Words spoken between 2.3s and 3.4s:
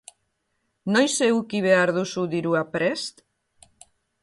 dirua prest?